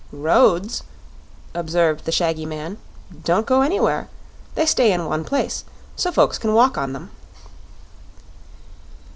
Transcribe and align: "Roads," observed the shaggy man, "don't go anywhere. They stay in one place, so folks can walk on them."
"Roads," 0.11 0.81
observed 1.53 2.05
the 2.05 2.11
shaggy 2.11 2.47
man, 2.47 2.79
"don't 3.23 3.45
go 3.45 3.61
anywhere. 3.61 4.09
They 4.55 4.65
stay 4.65 4.91
in 4.91 5.05
one 5.05 5.23
place, 5.23 5.63
so 5.95 6.11
folks 6.11 6.39
can 6.39 6.55
walk 6.55 6.75
on 6.75 6.93
them." 6.93 7.11